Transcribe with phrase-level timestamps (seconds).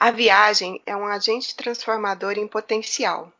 [0.00, 3.32] A viagem é um agente transformador em potencial.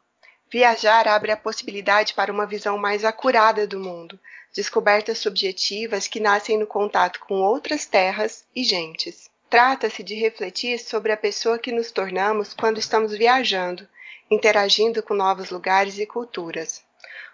[0.51, 4.19] Viajar abre a possibilidade para uma visão mais acurada do mundo,
[4.53, 9.31] descobertas subjetivas que nascem no contato com outras terras e gentes.
[9.49, 13.87] Trata-se de refletir sobre a pessoa que nos tornamos quando estamos viajando,
[14.29, 16.83] interagindo com novos lugares e culturas.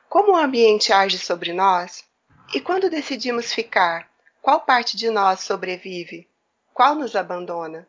[0.06, 2.04] Como o ambiente age sobre nós?
[2.52, 4.06] E quando decidimos ficar,
[4.42, 6.28] qual parte de nós sobrevive?
[6.74, 7.88] Qual nos abandona?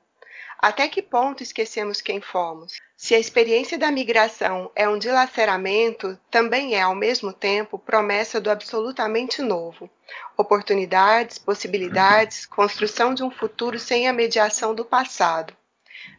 [0.60, 2.80] Até que ponto esquecemos quem fomos?
[2.98, 8.50] Se a experiência da migração é um dilaceramento, também é, ao mesmo tempo, promessa do
[8.50, 9.90] absolutamente novo.
[10.38, 15.54] Oportunidades, possibilidades, construção de um futuro sem a mediação do passado.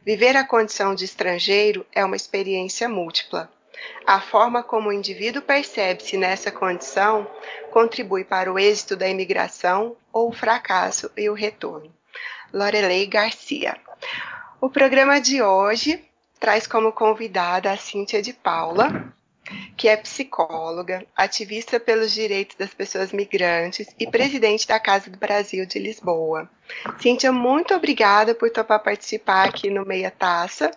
[0.04, 3.50] Viver a condição de estrangeiro é uma experiência múltipla.
[4.06, 7.28] A forma como o indivíduo percebe-se nessa condição
[7.70, 11.92] contribui para o êxito da imigração ou o fracasso e o retorno.
[12.52, 13.76] Lorelei Garcia.
[14.60, 16.02] O programa de hoje
[16.38, 19.12] traz como convidada a Cíntia de Paula,
[19.76, 25.66] que é psicóloga, ativista pelos direitos das pessoas migrantes e presidente da Casa do Brasil
[25.66, 26.50] de Lisboa.
[27.00, 30.70] Cíntia, muito obrigada por topar participar aqui no Meia Taça,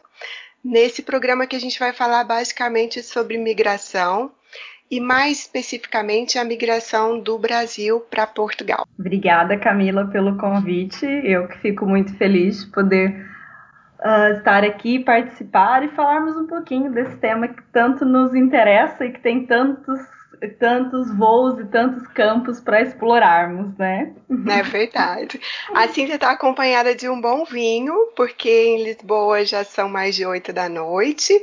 [0.63, 4.31] nesse programa que a gente vai falar basicamente sobre migração
[4.89, 8.87] e mais especificamente a migração do Brasil para Portugal.
[8.97, 11.05] Obrigada, Camila, pelo convite.
[11.05, 13.25] Eu que fico muito feliz de poder
[13.99, 19.11] uh, estar aqui, participar e falarmos um pouquinho desse tema que tanto nos interessa e
[19.11, 19.99] que tem tantos
[20.57, 24.13] tantos voos e tantos campos para explorarmos, né?
[24.47, 25.39] É verdade.
[25.73, 30.25] A Cíntia está acompanhada de um bom vinho, porque em Lisboa já são mais de
[30.25, 31.33] oito da noite.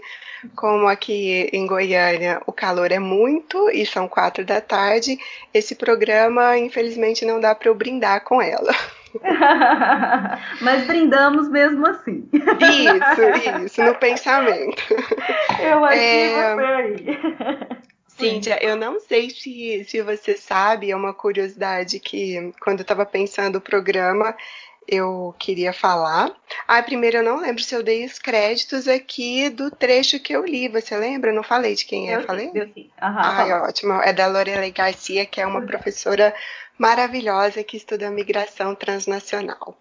[0.55, 5.19] Como aqui em Goiânia o calor é muito e são quatro da tarde,
[5.53, 8.73] esse programa infelizmente não dá para eu brindar com ela.
[10.61, 12.29] Mas brindamos mesmo assim.
[12.33, 14.83] Isso, isso, no pensamento.
[15.61, 16.55] Eu aqui é...
[16.55, 17.19] você aí.
[18.19, 23.05] Cíntia, eu não sei se, se você sabe, é uma curiosidade que quando eu estava
[23.05, 24.35] pensando o programa,
[24.89, 26.31] eu queria falar.
[26.67, 30.45] Ah, primeiro eu não lembro se eu dei os créditos aqui do trecho que eu
[30.45, 30.69] li.
[30.69, 31.31] Você lembra?
[31.31, 32.51] Eu não falei de quem é, eu falei?
[32.51, 32.91] Sim, eu sim.
[33.03, 33.93] Uhum, Ai, ótimo.
[33.95, 36.35] É da Lorelei Garcia, que é uma professora
[36.79, 39.77] maravilhosa que estuda migração transnacional.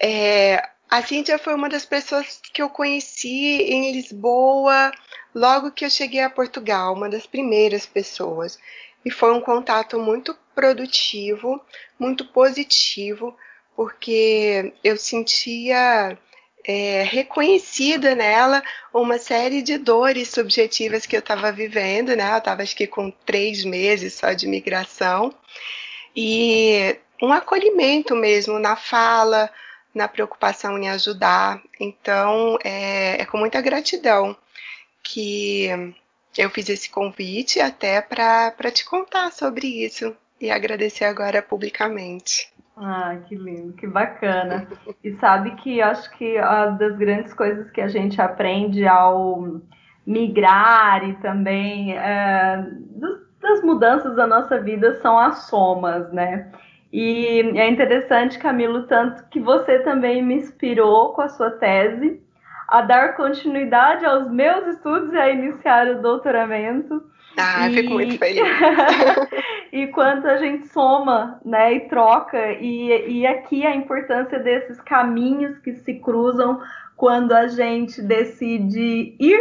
[0.00, 4.92] É, a Cíntia foi uma das pessoas que eu conheci em Lisboa
[5.34, 8.58] logo que eu cheguei a Portugal, uma das primeiras pessoas.
[9.04, 11.60] E foi um contato muito produtivo,
[11.98, 13.36] muito positivo,
[13.76, 16.18] porque eu sentia
[16.66, 22.32] é, reconhecida nela uma série de dores subjetivas que eu estava vivendo, né?
[22.32, 25.32] Eu estava acho que com três meses só de migração
[26.14, 29.50] e um acolhimento mesmo na fala,
[29.94, 31.62] na preocupação em ajudar.
[31.78, 34.36] Então, é, é com muita gratidão
[35.02, 35.68] que
[36.36, 42.50] eu fiz esse convite até para te contar sobre isso e agradecer agora publicamente.
[42.76, 44.68] Ah, que lindo, que bacana.
[45.02, 49.62] E sabe que acho que uma das grandes coisas que a gente aprende ao
[50.06, 52.66] migrar e também é,
[53.40, 56.52] das mudanças da nossa vida são as somas, né?
[56.92, 62.22] E é interessante, Camilo, tanto que você também me inspirou com a sua tese
[62.68, 67.02] a dar continuidade aos meus estudos e a iniciar o doutoramento.
[67.36, 67.74] Ah, e...
[67.74, 68.42] fico muito feliz.
[69.72, 75.58] e quanto a gente soma, né, e troca, e, e aqui a importância desses caminhos
[75.58, 76.60] que se cruzam
[76.96, 79.40] quando a gente decide ir,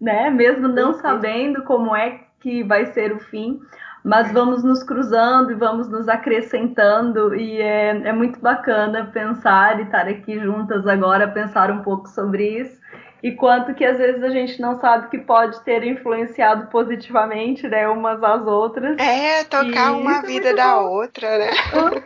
[0.00, 1.00] né, mesmo não uhum.
[1.00, 3.60] sabendo como é que vai ser o fim,
[4.02, 9.82] mas vamos nos cruzando e vamos nos acrescentando, e é, é muito bacana pensar e
[9.82, 12.78] estar aqui juntas agora, pensar um pouco sobre isso.
[13.22, 17.88] E quanto que às vezes a gente não sabe que pode ter influenciado positivamente, né,
[17.88, 18.96] umas às outras.
[18.98, 20.90] É, tocar e uma é vida é da bom.
[20.90, 21.50] outra, né?
[21.74, 22.02] Uhum.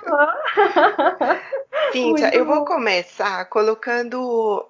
[1.93, 4.67] Cíntia, eu vou começar colocando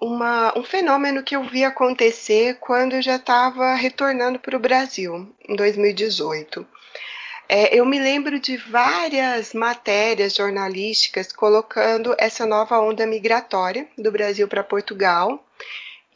[0.00, 5.28] uma, um fenômeno que eu vi acontecer quando eu já estava retornando para o Brasil,
[5.48, 6.64] em 2018.
[7.48, 14.46] É, eu me lembro de várias matérias jornalísticas colocando essa nova onda migratória do Brasil
[14.48, 15.44] para Portugal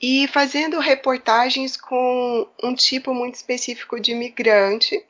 [0.01, 5.03] e fazendo reportagens com um tipo muito específico de imigrante,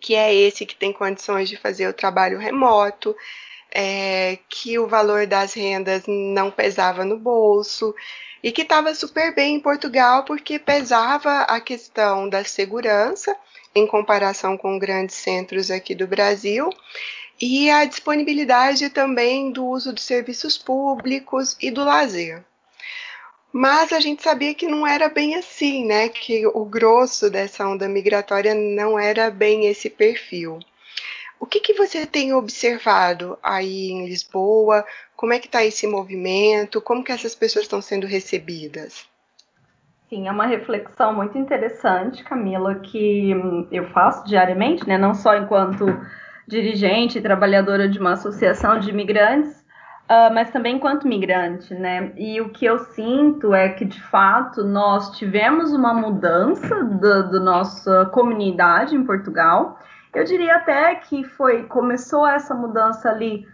[0.00, 3.16] que é esse que tem condições de fazer o trabalho remoto,
[3.70, 7.94] é, que o valor das rendas não pesava no bolso
[8.42, 13.36] e que estava super bem em Portugal porque pesava a questão da segurança
[13.74, 16.70] em comparação com grandes centros aqui do Brasil
[17.40, 22.44] e a disponibilidade também do uso de serviços públicos e do lazer.
[23.52, 26.08] Mas a gente sabia que não era bem assim, né?
[26.08, 30.58] Que o grosso dessa onda migratória não era bem esse perfil.
[31.40, 34.84] O que, que você tem observado aí em Lisboa?
[35.16, 36.80] Como é que está esse movimento?
[36.80, 39.06] Como que essas pessoas estão sendo recebidas?
[40.08, 43.30] Sim, é uma reflexão muito interessante, Camila, que
[43.70, 44.96] eu faço diariamente, né?
[44.96, 45.86] Não só enquanto
[46.46, 49.64] dirigente e trabalhadora de uma associação de imigrantes,
[50.10, 52.12] uh, mas também enquanto migrante, né?
[52.16, 58.06] E o que eu sinto é que, de fato, nós tivemos uma mudança da nossa
[58.06, 59.78] comunidade em Portugal.
[60.14, 63.46] Eu diria até que foi começou essa mudança ali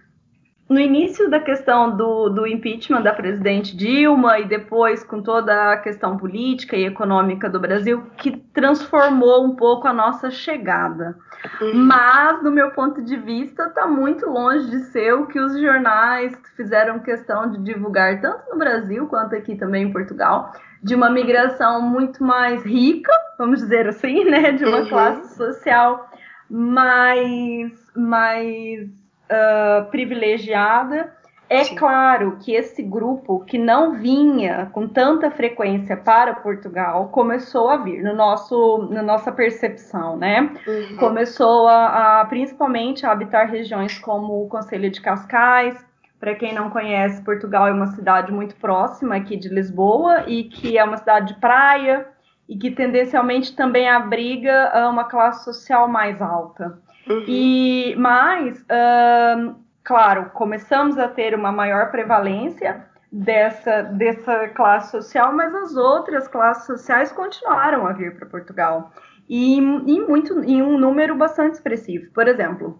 [0.68, 5.76] no início da questão do, do, impeachment da presidente Dilma e depois com toda a
[5.76, 11.16] questão política e econômica do Brasil, que transformou um pouco a nossa chegada.
[11.60, 11.74] Uhum.
[11.74, 16.34] Mas, do meu ponto de vista, está muito longe de ser o que os jornais
[16.56, 20.50] fizeram questão de divulgar, tanto no Brasil quanto aqui também em Portugal,
[20.82, 24.52] de uma migração muito mais rica, vamos dizer assim, né?
[24.52, 24.88] De uma uhum.
[24.88, 26.10] classe social
[26.48, 27.70] mais.
[27.94, 29.03] mais
[29.34, 31.12] uh, privilegiada.
[31.48, 31.74] É Sim.
[31.76, 38.02] claro que esse grupo que não vinha com tanta frequência para Portugal começou a vir
[38.02, 40.50] no nosso, na nossa percepção, né?
[40.66, 40.96] Uhum.
[40.96, 45.84] Começou a, a, principalmente a habitar regiões como o Conselho de Cascais.
[46.18, 50.78] Para quem não conhece, Portugal é uma cidade muito próxima aqui de Lisboa e que
[50.78, 52.06] é uma cidade de praia
[52.48, 56.78] e que tendencialmente também abriga uma classe social mais alta.
[57.08, 57.24] Uhum.
[57.26, 65.54] E mas, uh, claro, começamos a ter uma maior prevalência dessa, dessa classe social, mas
[65.54, 68.90] as outras classes sociais continuaram a vir para Portugal
[69.28, 72.10] e em, muito, em um número bastante expressivo.
[72.12, 72.78] Por exemplo,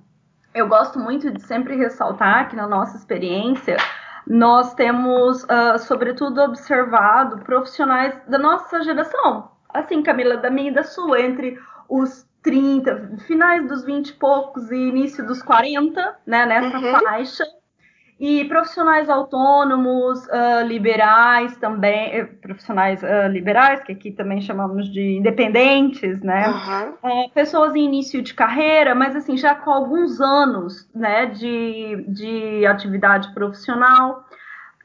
[0.55, 3.77] eu gosto muito de sempre ressaltar que na nossa experiência
[4.27, 10.83] nós temos, uh, sobretudo, observado profissionais da nossa geração, assim, Camila, da minha e da
[10.83, 16.79] sua, entre os 30, finais dos 20 e poucos e início dos 40, né, nessa
[16.79, 16.93] uhum.
[17.01, 17.45] faixa.
[18.21, 25.17] E profissionais autônomos, uh, liberais também, eh, profissionais uh, liberais, que aqui também chamamos de
[25.17, 26.49] independentes, né?
[27.03, 27.29] Uhum.
[27.31, 33.35] pessoas em início de carreira, mas assim, já com alguns anos né, de, de atividade
[33.35, 34.25] profissional.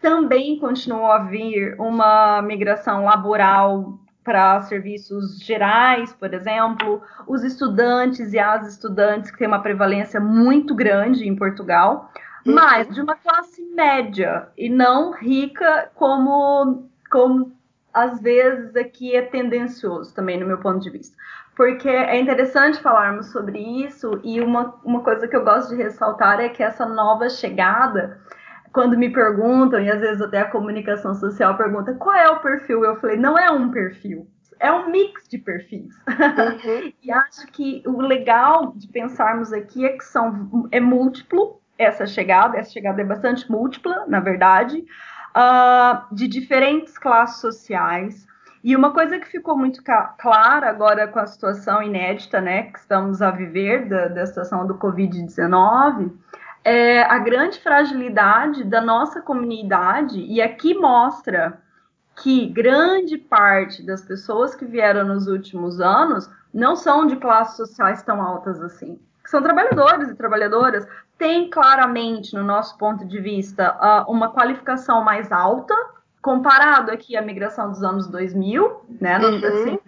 [0.02, 8.40] Também continuou a vir uma migração laboral para serviços gerais, por exemplo, os estudantes e
[8.40, 12.12] as estudantes, que tem uma prevalência muito grande em Portugal,
[12.46, 12.54] uhum.
[12.54, 17.52] mas de uma classe média e não rica como, como
[17.94, 21.16] às vezes aqui é tendencioso também, no meu ponto de vista.
[21.56, 26.40] Porque é interessante falarmos sobre isso, e uma, uma coisa que eu gosto de ressaltar
[26.40, 28.18] é que essa nova chegada
[28.72, 32.84] quando me perguntam, e às vezes até a comunicação social pergunta qual é o perfil,
[32.84, 34.28] eu falei, não é um perfil,
[34.60, 35.94] é um mix de perfis.
[36.08, 36.94] Uhum.
[37.02, 42.58] e acho que o legal de pensarmos aqui é que são, é múltiplo essa chegada,
[42.58, 44.86] essa chegada é bastante múltipla, na verdade,
[45.30, 48.28] uh, de diferentes classes sociais.
[48.62, 49.82] E uma coisa que ficou muito
[50.18, 54.78] clara agora com a situação inédita né, que estamos a viver da, da situação do
[54.78, 56.12] Covid-19
[56.64, 61.62] é, a grande fragilidade da nossa comunidade, e aqui mostra
[62.22, 68.04] que grande parte das pessoas que vieram nos últimos anos não são de classes sociais
[68.04, 69.00] tão altas assim.
[69.26, 70.88] São trabalhadores e trabalhadoras,
[71.18, 75.76] têm claramente, no nosso ponto de vista, uma qualificação mais alta,
[76.22, 79.20] comparado aqui à migração dos anos 2000, né?
[79.20, 79.38] Uhum.
[79.38, 79.80] Assim,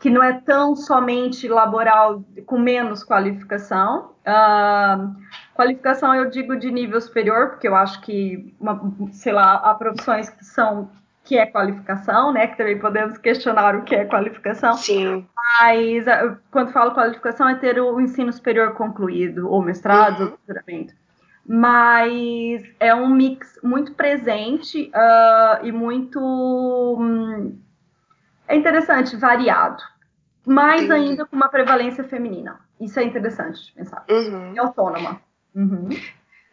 [0.00, 4.10] que não é tão somente laboral com menos qualificação.
[4.26, 5.14] Uh,
[5.54, 8.80] qualificação eu digo de nível superior, porque eu acho que, uma,
[9.12, 10.90] sei lá, há profissões que são
[11.24, 12.48] que é qualificação, né?
[12.48, 14.74] Que também podemos questionar o que é qualificação.
[14.74, 15.24] Sim.
[15.36, 20.24] Mas ah, quando falo qualificação é ter o ensino superior concluído, ou mestrado, uhum.
[20.24, 20.94] ou doutoramento.
[21.46, 26.18] Mas é um mix muito presente uh, e muito
[26.98, 27.56] hum,
[28.48, 29.82] é interessante, variado
[30.46, 31.10] mais Entendi.
[31.10, 32.60] ainda com uma prevalência feminina.
[32.80, 34.04] Isso é interessante de pensar.
[34.08, 34.54] Uhum.
[34.54, 35.20] E autônoma.
[35.54, 35.88] Uhum.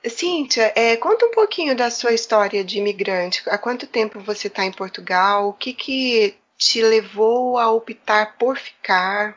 [0.07, 3.43] Cíntia, é, conta um pouquinho da sua história de imigrante.
[3.49, 5.49] Há quanto tempo você está em Portugal?
[5.49, 9.35] O que, que te levou a optar por ficar?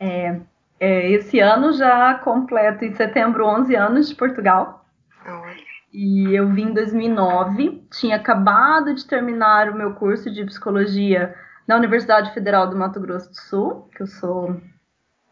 [0.00, 0.40] É,
[0.80, 4.84] é, esse ano já completo, em setembro, 11 anos de Portugal.
[5.24, 5.66] Olha.
[5.92, 11.34] E eu vim em 2009, tinha acabado de terminar o meu curso de psicologia
[11.66, 14.60] na Universidade Federal do Mato Grosso do Sul, que eu sou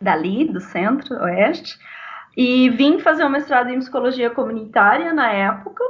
[0.01, 1.79] dali, do centro-oeste,
[2.37, 5.85] e vim fazer um mestrado em psicologia comunitária na época,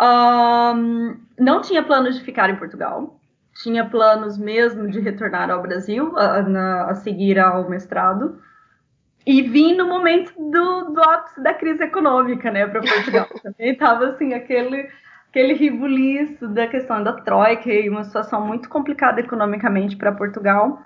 [0.00, 3.18] Um, não tinha planos de ficar em Portugal.
[3.62, 8.40] Tinha planos mesmo de retornar ao Brasil a, na, a seguir ao mestrado.
[9.26, 13.28] E vim no momento do, do ápice da crise econômica, né, para Portugal.
[13.42, 14.88] Também estava assim, aquele,
[15.28, 20.82] aquele ribuliço da questão da Troika e uma situação muito complicada economicamente para Portugal.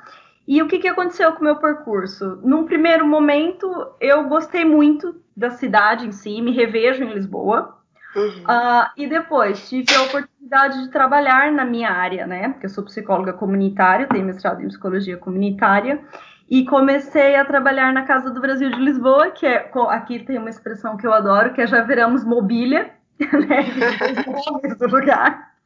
[0.46, 2.38] E o que, que aconteceu com o meu percurso?
[2.42, 3.68] Num primeiro momento,
[4.00, 7.76] eu gostei muito da cidade em si, me revejo em Lisboa.
[8.14, 8.44] Uhum.
[8.44, 12.48] Uh, e depois tive a oportunidade de trabalhar na minha área, né?
[12.50, 16.00] Porque eu sou psicóloga comunitária, tenho mestrado em psicologia comunitária.
[16.48, 20.48] E comecei a trabalhar na Casa do Brasil de Lisboa, que é aqui tem uma
[20.48, 23.64] expressão que eu adoro, que é já viramos mobília, né?
[24.78, 25.56] do lugar.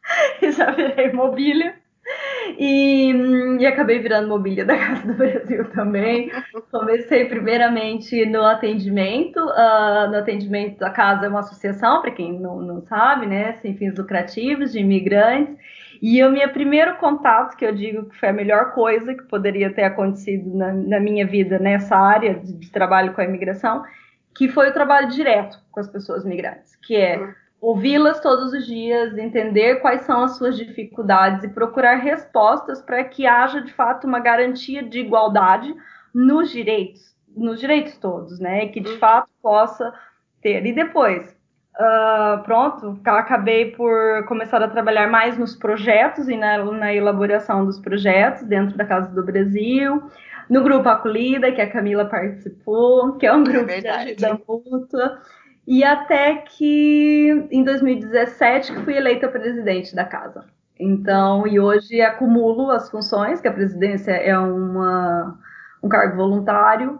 [0.40, 1.74] E já virei mobília.
[2.58, 3.12] E,
[3.58, 6.30] e, acabei virando mobília da Casa do Brasil também.
[6.70, 9.38] Comecei primeiramente no atendimento.
[9.38, 13.58] Uh, no atendimento da casa é uma associação, para quem não, não sabe, né?
[13.62, 15.56] Sem fins lucrativos, de imigrantes.
[16.02, 19.72] E o meu primeiro contato, que eu digo que foi a melhor coisa que poderia
[19.72, 23.84] ter acontecido na, na minha vida nessa área de, de, trabalho com a imigração,
[24.34, 27.18] que foi o trabalho direto com as pessoas migrantes, que é.
[27.60, 33.26] Ouvi-las todos os dias, entender quais são as suas dificuldades e procurar respostas para que
[33.26, 35.74] haja de fato uma garantia de igualdade
[36.14, 38.64] nos direitos, nos direitos todos, né?
[38.64, 38.98] E que de uhum.
[38.98, 39.92] fato possa
[40.40, 40.64] ter.
[40.64, 41.38] E depois,
[41.78, 47.78] Uh, pronto, acabei por começar a trabalhar mais nos projetos e na, na, elaboração dos
[47.78, 50.02] projetos dentro da Casa do Brasil,
[50.50, 54.40] no grupo Acolhida, que a Camila participou, que é um é grupo é de ajuda
[54.46, 55.18] mútua,
[55.66, 60.44] e até que em 2017 que fui eleita presidente da casa.
[60.78, 65.38] Então, e hoje acumulo as funções, que a presidência é uma,
[65.82, 66.98] um cargo voluntário,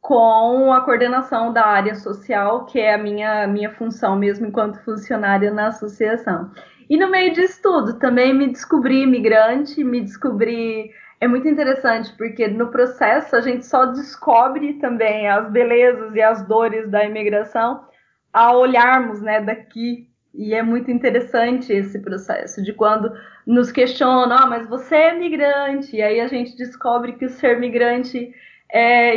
[0.00, 5.52] com a coordenação da área social, que é a minha, minha função mesmo enquanto funcionária
[5.52, 6.50] na associação.
[6.88, 10.90] E no meio disso tudo, também me descobri imigrante, me descobri.
[11.20, 16.42] É muito interessante, porque no processo a gente só descobre também as belezas e as
[16.48, 17.88] dores da imigração
[18.32, 20.08] a olharmos né, daqui.
[20.32, 23.12] E é muito interessante esse processo de quando
[23.44, 27.58] nos questionam, ah, mas você é migrante, e aí a gente descobre que o ser
[27.58, 28.32] migrante
[28.72, 29.16] é,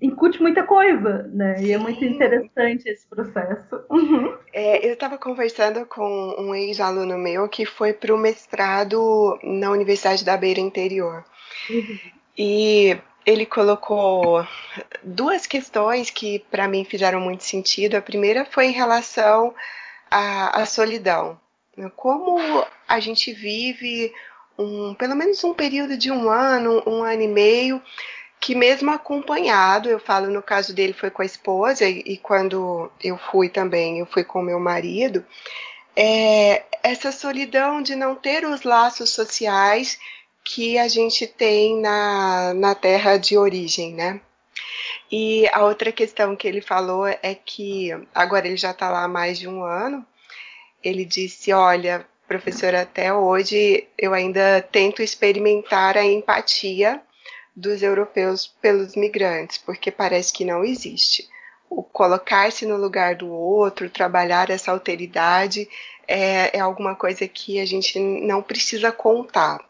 [0.00, 1.56] incute muita coisa, né?
[1.56, 1.66] Sim.
[1.66, 3.84] E é muito interessante esse processo.
[3.90, 4.34] Uhum.
[4.56, 10.24] É, eu estava conversando com um ex-aluno meu que foi para o mestrado na Universidade
[10.24, 11.24] da Beira Interior.
[11.68, 11.98] Uhum.
[12.38, 14.46] E ele colocou
[15.02, 17.96] duas questões que para mim fizeram muito sentido.
[17.96, 19.54] A primeira foi em relação
[20.10, 21.38] à, à solidão.
[21.96, 22.38] Como
[22.86, 24.12] a gente vive
[24.58, 27.82] um, pelo menos um período de um ano, um ano e meio,
[28.40, 32.90] que mesmo acompanhado, eu falo no caso dele foi com a esposa e, e quando
[33.02, 35.24] eu fui também, eu fui com meu marido,
[35.96, 39.98] é, essa solidão de não ter os laços sociais
[40.44, 44.20] que a gente tem na, na terra de origem, né?
[45.10, 49.08] E a outra questão que ele falou é que agora ele já está lá há
[49.08, 50.04] mais de um ano.
[50.82, 57.00] Ele disse: Olha, professora, até hoje eu ainda tento experimentar a empatia
[57.56, 61.28] dos europeus pelos migrantes, porque parece que não existe.
[61.70, 65.68] O colocar-se no lugar do outro, trabalhar essa alteridade,
[66.06, 69.60] é, é alguma coisa que a gente não precisa contar.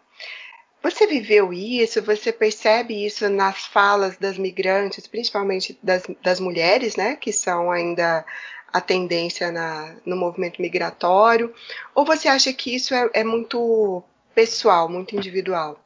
[0.84, 2.02] Você viveu isso?
[2.02, 8.22] Você percebe isso nas falas das migrantes, principalmente das, das mulheres, né, que são ainda
[8.70, 11.54] a tendência na, no movimento migratório?
[11.94, 14.02] Ou você acha que isso é, é muito
[14.34, 15.80] pessoal, muito individual?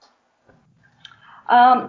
[1.49, 1.89] Um,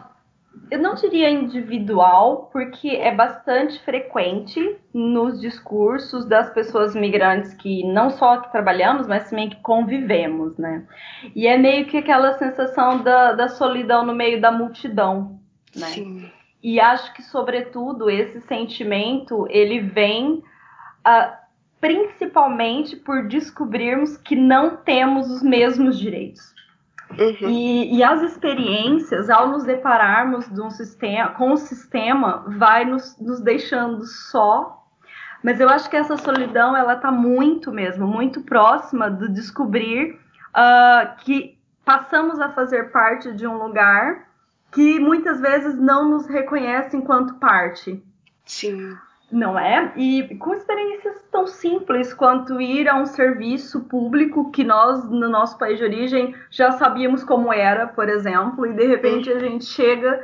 [0.71, 8.09] eu não diria individual, porque é bastante frequente nos discursos das pessoas migrantes que não
[8.11, 10.85] só que trabalhamos, mas também que convivemos, né?
[11.35, 15.39] E é meio que aquela sensação da, da solidão no meio da multidão,
[15.75, 15.87] né?
[15.87, 16.31] Sim.
[16.61, 21.31] E acho que, sobretudo, esse sentimento, ele vem uh,
[21.79, 26.53] principalmente por descobrirmos que não temos os mesmos direitos.
[27.17, 27.49] Uhum.
[27.49, 33.19] E, e, as experiências, ao nos depararmos de um sistema, com o sistema, vai nos,
[33.19, 34.85] nos deixando só.
[35.43, 41.15] Mas eu acho que essa solidão, ela está muito mesmo, muito próxima do descobrir uh,
[41.19, 44.27] que passamos a fazer parte de um lugar
[44.71, 48.03] que muitas vezes não nos reconhece enquanto parte.
[48.45, 48.95] Sim.
[49.31, 49.93] Não é?
[49.95, 55.57] E com experiências tão simples quanto ir a um serviço público que nós, no nosso
[55.57, 60.19] país de origem, já sabíamos como era, por exemplo, e de repente a gente chega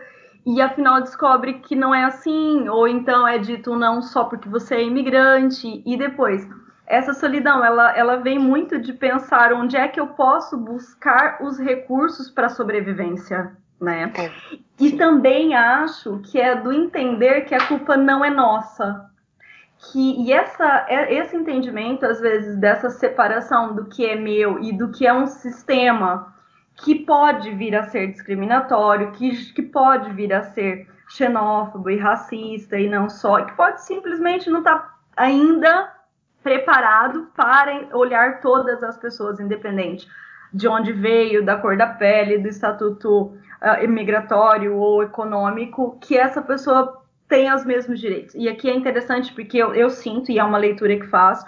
[0.45, 4.75] e afinal descobre que não é assim, ou então é dito não só porque você
[4.75, 6.47] é imigrante, e depois.
[6.85, 11.57] Essa solidão, ela, ela vem muito de pensar onde é que eu posso buscar os
[11.57, 14.11] recursos para a sobrevivência, né?
[14.15, 14.31] É,
[14.79, 19.09] e também acho que é do entender que a culpa não é nossa.
[19.91, 24.71] Que, e essa, é, esse entendimento, às vezes, dessa separação do que é meu e
[24.71, 26.33] do que é um sistema
[26.77, 32.77] que pode vir a ser discriminatório, que, que pode vir a ser xenófobo e racista
[32.77, 35.93] e não só, que pode simplesmente não estar tá ainda
[36.43, 40.07] preparado para olhar todas as pessoas, independente
[40.53, 46.41] de onde veio, da cor da pele, do estatuto uh, imigratório ou econômico, que essa
[46.41, 48.35] pessoa tem os mesmos direitos.
[48.35, 51.45] E aqui é interessante porque eu, eu sinto, e é uma leitura que faço,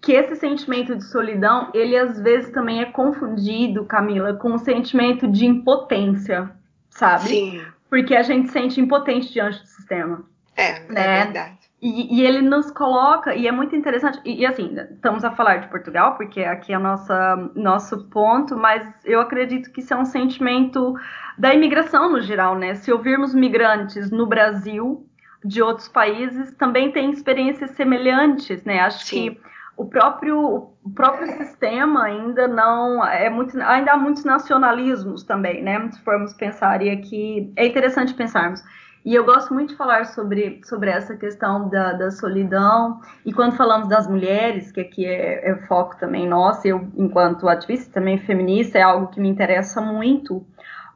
[0.00, 5.26] que esse sentimento de solidão, ele às vezes também é confundido, Camila, com o sentimento
[5.26, 6.50] de impotência,
[6.90, 7.28] sabe?
[7.28, 7.62] Sim.
[7.90, 10.24] Porque a gente sente impotente diante do sistema.
[10.56, 11.20] É, é né?
[11.20, 11.67] é verdade.
[11.80, 15.58] E, e, ele nos coloca, e é muito interessante, e, e, assim, estamos a falar
[15.58, 20.04] de Portugal, porque aqui é nossa, nosso ponto, mas eu acredito que isso é um
[20.04, 20.94] sentimento
[21.38, 22.74] da imigração no geral, né?
[22.74, 25.08] Se ouvirmos migrantes no Brasil,
[25.44, 28.80] de outros países, também tem experiências semelhantes, né?
[28.80, 29.34] Acho Sim.
[29.34, 29.40] que
[29.76, 35.88] o próprio, o próprio sistema ainda não é muito ainda há muitos nacionalismos também, né?
[35.92, 38.62] Se formos pensar e aqui é interessante pensarmos.
[39.08, 43.00] E eu gosto muito de falar sobre, sobre essa questão da, da solidão.
[43.24, 47.90] E quando falamos das mulheres, que aqui é, é foco também nosso, eu, enquanto ativista
[47.90, 50.46] também feminista, é algo que me interessa muito,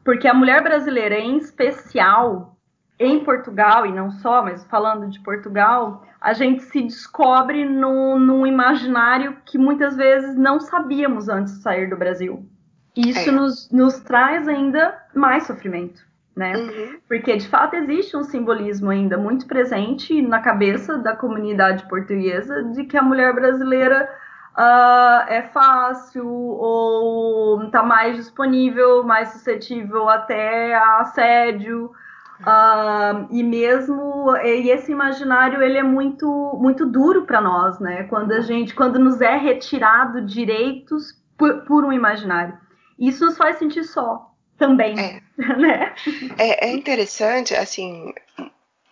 [0.05, 2.55] porque a mulher brasileira, em especial,
[2.99, 8.47] em Portugal, e não só, mas falando de Portugal, a gente se descobre no, num
[8.47, 12.47] imaginário que muitas vezes não sabíamos antes de sair do Brasil.
[12.95, 13.33] Isso é.
[13.33, 16.57] nos, nos traz ainda mais sofrimento né?
[16.57, 16.99] Uhum.
[17.07, 22.85] Porque de fato existe um simbolismo ainda muito presente na cabeça da comunidade portuguesa de
[22.85, 24.09] que a mulher brasileira
[24.57, 31.93] uh, é fácil ou está mais disponível, mais suscetível até a assédio.
[32.41, 38.03] Uh, e mesmo e esse imaginário ele é muito muito duro para nós, né?
[38.05, 42.59] Quando a gente quando nos é retirado direitos por, por um imaginário,
[42.99, 44.99] isso nos faz sentir só, também.
[44.99, 45.23] É.
[45.43, 45.95] Né?
[46.39, 48.13] É, é interessante, assim,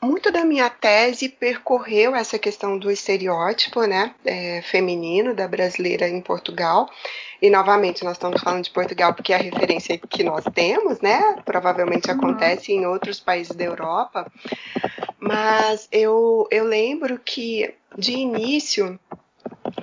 [0.02, 6.20] muito da minha tese percorreu essa questão do estereótipo, né, é, feminino da brasileira em
[6.20, 6.88] Portugal.
[7.40, 11.36] E novamente nós estamos falando de Portugal porque é a referência que nós temos, né?
[11.44, 12.16] Provavelmente uhum.
[12.16, 14.30] acontece em outros países da Europa.
[15.18, 18.98] Mas eu, eu lembro que de início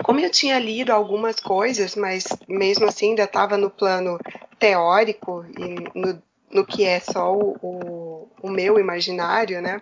[0.03, 4.19] como eu tinha lido algumas coisas, mas mesmo assim ainda estava no plano
[4.59, 6.21] teórico e no,
[6.51, 9.81] no que é só o, o, o, meu imaginário, né?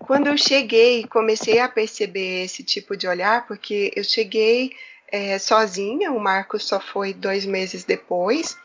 [0.00, 4.72] Quando eu cheguei, comecei a perceber esse tipo de olhar, porque eu cheguei
[5.10, 8.56] é, sozinha, o Marcos só foi dois meses depois,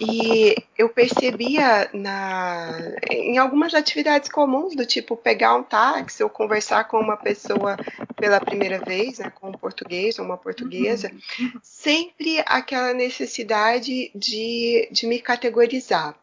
[0.00, 2.78] e eu percebia na,
[3.10, 7.76] em algumas atividades comuns, do tipo pegar um táxi ou conversar com uma pessoa
[8.16, 11.52] pela primeira vez, né, com um português ou uma portuguesa, uhum.
[11.62, 16.14] sempre aquela necessidade de, de me categorizar.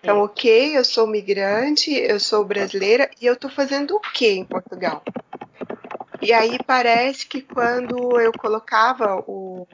[0.00, 4.44] Então, ok, eu sou migrante, eu sou brasileira e eu estou fazendo o que em
[4.44, 5.02] Portugal?
[6.22, 9.66] E aí parece que quando eu colocava o,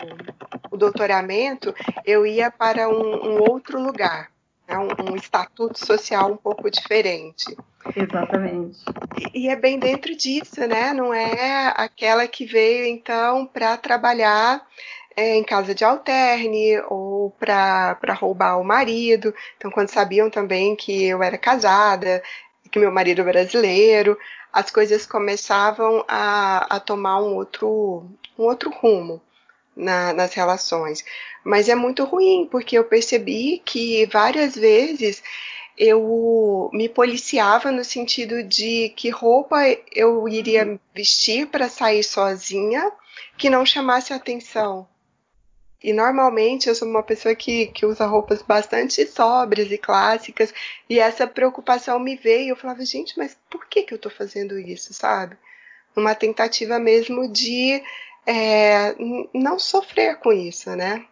[0.73, 4.31] o doutoramento, eu ia para um, um outro lugar,
[4.67, 4.79] né?
[4.79, 7.55] um, um, estatuto social um pouco diferente.
[7.95, 8.79] Exatamente.
[9.35, 10.95] E, e, é bem dentro disso, né?
[10.95, 14.67] Não é aquela que veio então para trabalhar
[15.15, 19.35] é, em casa de alterne ou para roubar o marido.
[19.59, 22.23] Então, quando sabiam também que eu era casada,
[22.71, 24.17] que meu marido é brasileiro,
[24.51, 28.07] as coisas começavam a, a tomar um outro,
[28.39, 29.21] um outro rumo
[29.77, 31.05] na, nas relações.
[31.45, 35.23] Mas é muito ruim, porque eu percebi que várias vezes
[35.77, 39.57] eu me policiava no sentido de que roupa
[39.95, 42.93] eu iria vestir para sair sozinha
[43.37, 44.87] que não chamasse atenção.
[45.83, 50.55] E normalmente eu sou uma pessoa que, que usa roupas bastante sóbrias e clássicas,
[50.89, 52.51] e essa preocupação me veio.
[52.51, 55.37] Eu falava, gente, mas por que, que eu tô fazendo isso, sabe?
[55.97, 57.83] Uma tentativa mesmo de
[58.27, 58.95] é,
[59.35, 61.05] não sofrer com isso, né?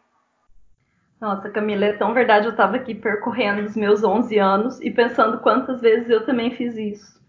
[1.21, 2.47] Nossa, Camila, é tão verdade.
[2.47, 6.75] Eu estava aqui percorrendo os meus 11 anos e pensando quantas vezes eu também fiz
[6.77, 7.21] isso.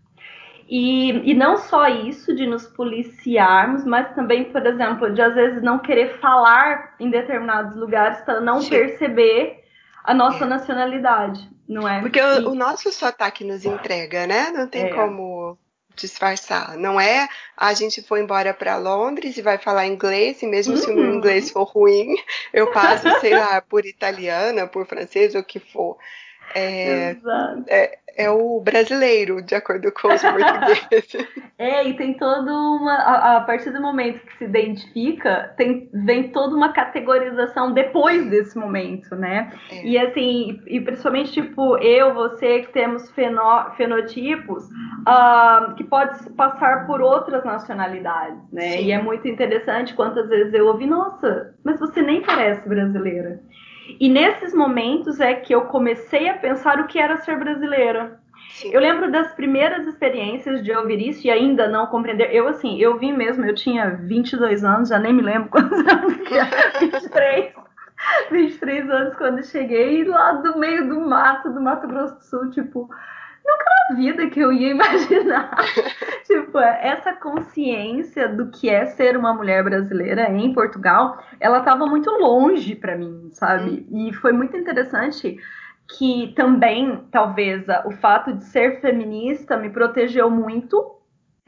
[0.70, 5.62] E, e não só isso de nos policiarmos, mas também, por exemplo, de às vezes
[5.62, 8.70] não querer falar em determinados lugares para não Sim.
[8.70, 9.62] perceber
[10.02, 10.48] a nossa é.
[10.48, 12.00] nacionalidade, não é?
[12.00, 12.46] Porque e...
[12.46, 14.50] o, nosso sotaque nos entrega, né?
[14.52, 14.94] Não tem é.
[14.94, 15.58] como
[15.96, 16.78] disfarçar.
[16.78, 20.82] Não é a gente foi embora para Londres e vai falar inglês, e mesmo uhum.
[20.82, 21.16] se o meu uhum.
[21.16, 22.16] inglês for ruim,
[22.54, 25.98] eu passo, sei lá, por italiana, por francês, o que for.
[26.56, 27.18] É,
[27.68, 31.28] é, é, o brasileiro, de acordo com os portugueses.
[31.58, 32.94] é, e tem toda uma.
[32.94, 38.58] A, a, partir do momento que se identifica, tem, vem toda uma categorização depois desse
[38.58, 39.52] momento, né?
[39.72, 39.86] É.
[39.86, 46.86] E assim, e principalmente, tipo, eu, você, que temos feno, fenotipos uh, que pode passar
[46.86, 48.78] por outras nacionalidades, né?
[48.78, 48.86] Sim.
[48.86, 53.40] E é muito interessante quantas vezes eu ouvi, nossa, mas você nem parece brasileira.
[54.00, 58.20] E nesses momentos é que eu comecei a pensar o que era ser brasileira.
[58.52, 58.72] Sim.
[58.74, 62.34] Eu lembro das primeiras experiências de ouvir isso e ainda não compreender.
[62.34, 66.16] Eu, assim, eu vim mesmo, eu tinha 22 anos, já nem me lembro quantos anos
[66.28, 67.54] que era, 23.
[68.32, 72.90] 23 anos quando cheguei lá do meio do mato, do Mato Grosso do Sul, tipo,
[73.46, 75.56] nunca na vida que eu ia imaginar.
[76.26, 82.10] tipo, essa consciência do que é ser uma mulher brasileira em Portugal, ela estava muito
[82.10, 83.86] longe para mim, sabe?
[83.90, 84.08] Uhum.
[84.08, 85.38] E foi muito interessante
[85.98, 90.78] que também, talvez, o fato de ser feminista me protegeu muito,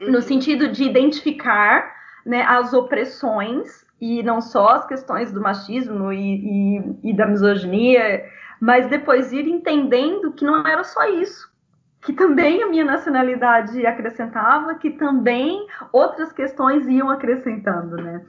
[0.00, 0.12] uhum.
[0.12, 1.94] no sentido de identificar
[2.26, 8.22] né, as opressões, e não só as questões do machismo e, e, e da misoginia,
[8.60, 11.53] mas depois ir entendendo que não era só isso
[12.04, 18.20] que também a minha nacionalidade acrescentava, que também outras questões iam acrescentando, né?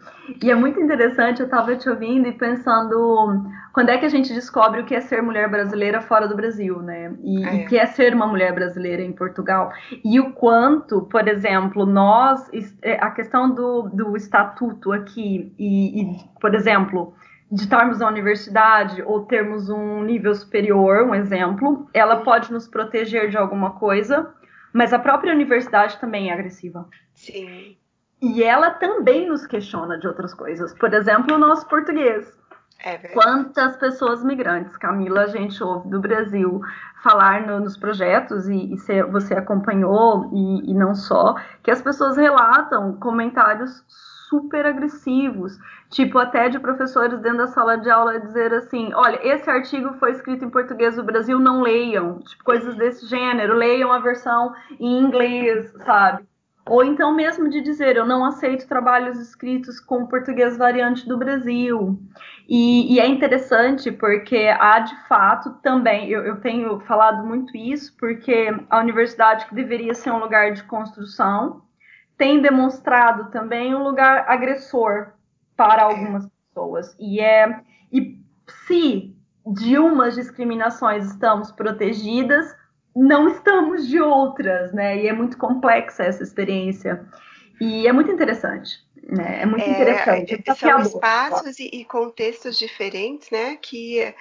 [0.41, 4.33] E é muito interessante, eu estava te ouvindo e pensando quando é que a gente
[4.33, 7.13] descobre o que é ser mulher brasileira fora do Brasil, né?
[7.21, 7.49] E é.
[7.49, 9.69] o que é ser uma mulher brasileira em Portugal.
[10.03, 12.49] E o quanto, por exemplo, nós,
[12.81, 17.13] é, a questão do, do estatuto aqui, e, e por exemplo,
[17.55, 23.29] de estarmos na universidade ou termos um nível superior, um exemplo, ela pode nos proteger
[23.29, 24.29] de alguma coisa,
[24.73, 26.85] mas a própria universidade também é agressiva.
[27.13, 27.77] Sim.
[28.21, 30.73] E ela também nos questiona de outras coisas.
[30.73, 32.29] Por exemplo, o nosso português.
[32.83, 36.59] É Quantas pessoas migrantes, Camila, a gente ouve do Brasil
[37.01, 41.81] falar no, nos projetos e, e cê, você acompanhou e, e não só, que as
[41.81, 43.81] pessoas relatam comentários
[44.29, 45.57] super agressivos,
[45.89, 50.11] tipo até de professores dentro da sala de aula dizer assim, olha, esse artigo foi
[50.11, 54.99] escrito em português do Brasil, não leiam, tipo coisas desse gênero, leiam a versão em
[54.99, 56.23] inglês, sabe?
[56.67, 61.99] Ou então mesmo de dizer, eu não aceito trabalhos escritos com português variante do Brasil.
[62.49, 67.95] E, e é interessante porque há de fato também, eu, eu, tenho falado muito isso,
[67.99, 71.61] porque a universidade que deveria ser um lugar de construção,
[72.17, 75.11] tem demonstrado também um lugar agressor
[75.55, 76.95] para algumas pessoas.
[76.99, 78.19] E é e
[78.67, 82.53] se de umas discriminações estamos protegidas,
[82.95, 85.03] não estamos de outras, né?
[85.03, 87.05] E é muito complexa essa experiência.
[87.59, 88.83] E é muito interessante.
[89.07, 89.41] Né?
[89.41, 90.43] É muito é, interessante.
[90.47, 93.57] É, são espaços e, e contextos diferentes, né?
[93.61, 94.13] Que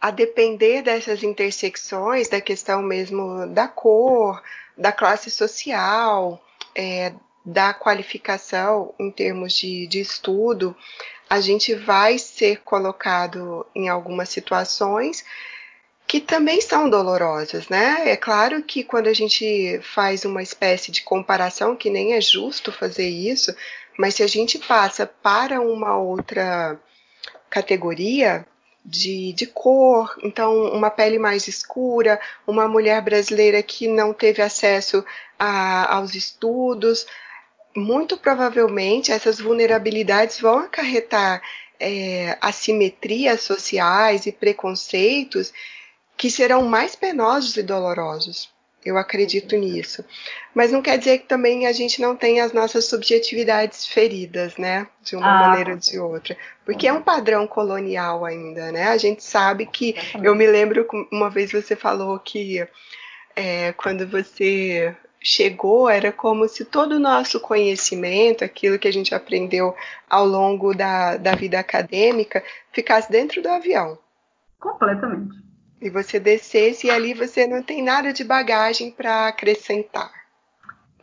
[0.00, 4.42] a depender dessas intersecções, da questão mesmo da cor,
[4.76, 6.42] da classe social,
[6.74, 7.12] é,
[7.44, 10.76] da qualificação em termos de, de estudo,
[11.28, 15.24] a gente vai ser colocado em algumas situações
[16.06, 18.10] que também são dolorosas, né?
[18.10, 22.70] É claro que quando a gente faz uma espécie de comparação, que nem é justo
[22.70, 23.54] fazer isso,
[23.98, 26.78] mas se a gente passa para uma outra
[27.48, 28.46] categoria,
[28.84, 35.04] de, de cor, então uma pele mais escura, uma mulher brasileira que não teve acesso
[35.38, 37.06] a, aos estudos,
[37.74, 41.40] muito provavelmente essas vulnerabilidades vão acarretar
[41.78, 45.52] é, assimetrias sociais e preconceitos
[46.16, 48.51] que serão mais penosos e dolorosos.
[48.84, 50.04] Eu acredito nisso.
[50.52, 54.88] Mas não quer dizer que também a gente não tenha as nossas subjetividades feridas, né?
[55.02, 55.48] De uma ah.
[55.48, 56.36] maneira ou de outra.
[56.64, 58.88] Porque é um padrão colonial ainda, né?
[58.88, 59.94] A gente sabe que.
[60.22, 62.66] Eu me lembro uma vez você falou que
[63.36, 69.14] é, quando você chegou, era como se todo o nosso conhecimento, aquilo que a gente
[69.14, 69.74] aprendeu
[70.10, 72.42] ao longo da, da vida acadêmica,
[72.72, 73.96] ficasse dentro do avião.
[74.58, 75.51] Completamente
[75.82, 80.10] e você descesse e ali você não tem nada de bagagem para acrescentar.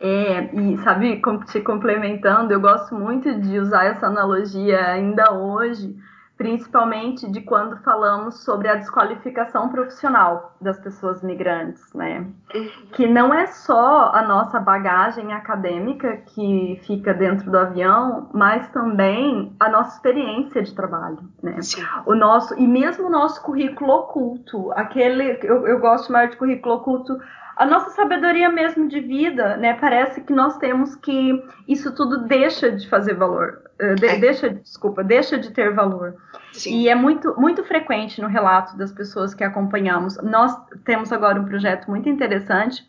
[0.00, 1.20] É, e sabe,
[1.52, 5.94] te complementando, eu gosto muito de usar essa analogia ainda hoje,
[6.40, 12.26] principalmente de quando falamos sobre a desqualificação profissional das pessoas migrantes, né?
[12.54, 12.70] Uhum.
[12.92, 19.54] Que não é só a nossa bagagem acadêmica que fica dentro do avião, mas também
[19.60, 21.60] a nossa experiência de trabalho, né?
[21.60, 21.82] Sim.
[22.06, 26.76] O nosso e mesmo o nosso currículo oculto, aquele eu, eu gosto mais de currículo
[26.76, 27.20] oculto
[27.60, 29.74] a nossa sabedoria mesmo de vida, né?
[29.74, 34.18] Parece que nós temos que isso tudo deixa de fazer valor, eh, de, é.
[34.18, 36.16] deixa, desculpa, deixa de ter valor.
[36.54, 36.74] Sim.
[36.74, 40.16] E é muito, muito frequente no relato das pessoas que acompanhamos.
[40.22, 42.82] Nós temos agora um projeto muito interessante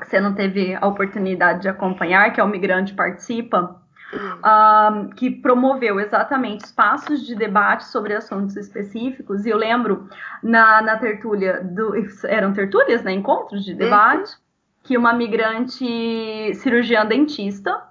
[0.00, 3.80] que você não teve a oportunidade de acompanhar, que é o Migrante Participa,
[4.12, 9.44] um, que promoveu exatamente espaços de debate sobre assuntos específicos.
[9.44, 10.08] E eu lembro
[10.42, 11.94] na, na tertúlia, do,
[12.24, 14.38] eram tertúlias, né, encontros de debate, uhum.
[14.84, 17.82] que uma migrante cirurgiã dentista,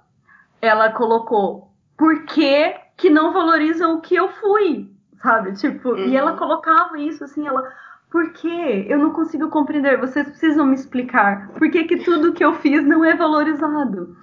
[0.60, 4.90] ela colocou, por que, que não valorizam o que eu fui?
[5.22, 5.52] Sabe?
[5.54, 6.06] Tipo, uhum.
[6.06, 6.38] e ela uhum.
[6.38, 7.62] colocava isso assim, ela
[8.10, 9.98] por que eu não consigo compreender?
[9.98, 11.48] Vocês precisam me explicar.
[11.48, 14.16] Por que, que tudo que eu fiz não é valorizado?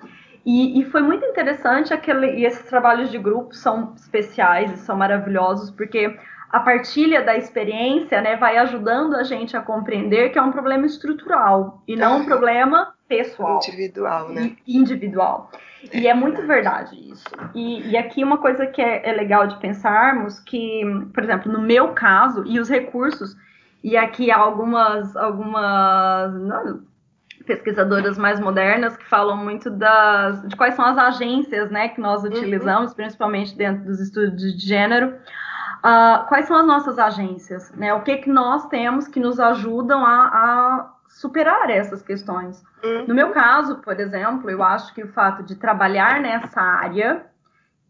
[0.46, 4.96] E, e, foi muito interessante aquele, e esses trabalhos de grupo são especiais e são
[4.96, 6.16] maravilhosos, porque
[6.52, 10.86] a partilha da experiência né, vai ajudando a gente a compreender que é um problema
[10.86, 13.58] estrutural e não um problema pessoal.
[13.58, 14.56] Individual, né?
[14.68, 15.52] Individual.
[15.92, 17.26] É e é muito verdade isso.
[17.54, 20.82] E, e aqui uma coisa que é, é legal de pensarmos, que,
[21.14, 23.36] por exemplo, no meu caso, e os recursos,
[23.84, 26.82] e aqui há algumas, algumas não,
[27.46, 32.24] pesquisadoras mais modernas que falam muito das, de quais são as agências né, que nós
[32.24, 32.30] uhum.
[32.30, 32.96] utilizamos, uhum.
[32.96, 35.16] principalmente dentro dos estudos de gênero.
[35.80, 37.72] Uh, quais são as nossas agências?
[37.74, 37.94] Né?
[37.94, 42.64] O que, que nós temos que nos ajudam a, a superar essas questões?
[42.84, 43.06] Uhum.
[43.08, 47.26] No meu caso, por exemplo, eu acho que o fato de trabalhar nessa área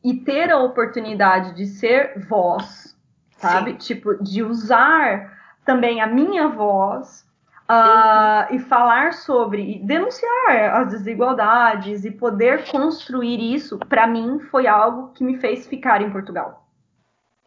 [0.04, 2.96] e ter a oportunidade de ser voz,
[3.38, 3.72] sabe?
[3.72, 3.78] Sim.
[3.78, 5.34] Tipo, de usar
[5.65, 7.25] também a minha voz
[7.67, 14.67] Uh, e falar sobre, e denunciar as desigualdades e poder construir isso, para mim, foi
[14.67, 16.63] algo que me fez ficar em Portugal.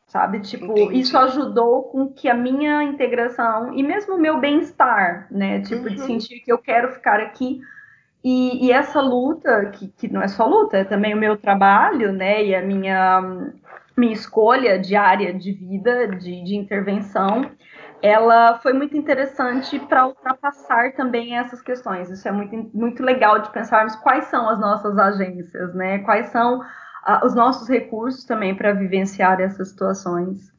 [0.09, 0.41] Sabe?
[0.41, 0.99] Tipo, Entendi.
[0.99, 5.61] isso ajudou com que a minha integração e mesmo o meu bem-estar, né?
[5.61, 5.95] Tipo, uhum.
[5.95, 7.61] de sentir que eu quero ficar aqui.
[8.25, 12.11] E, e, essa luta, que, que não é só luta, é também o meu trabalho,
[12.11, 12.45] né?
[12.45, 13.53] E a minha,
[13.97, 17.49] minha escolha diária de vida, de, de intervenção
[18.03, 22.11] ela foi muito interessante para ultrapassar também essas questões.
[22.11, 25.99] Isso é muito, muito legal de pensarmos quais são as nossas agências, né?
[26.01, 30.53] Quais são uh, os nossos recursos também para vivenciar essas situações.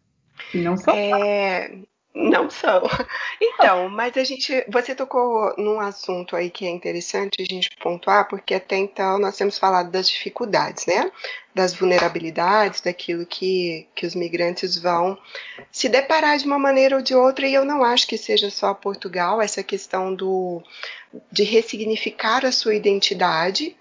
[0.52, 0.94] Que não são.
[0.94, 1.72] É,
[2.14, 2.84] não são.
[3.42, 8.28] Então, mas a gente, você tocou num assunto aí que é interessante a gente pontuar,
[8.28, 11.12] porque até então nós temos falado das dificuldades, né?
[11.60, 15.18] Das vulnerabilidades, daquilo que, que os migrantes vão
[15.70, 18.74] se deparar de uma maneira ou de outra, e eu não acho que seja só
[18.74, 20.64] Portugal, essa questão do,
[21.30, 23.76] de ressignificar a sua identidade.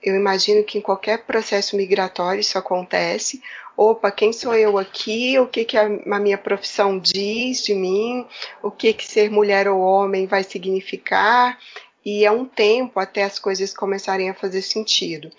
[0.00, 3.42] Eu imagino que em qualquer processo migratório isso acontece,
[3.76, 8.24] opa, quem sou eu aqui, o que, que a, a minha profissão diz de mim,
[8.62, 11.58] o que, que ser mulher ou homem vai significar,
[12.04, 15.32] e é um tempo até as coisas começarem a fazer sentido.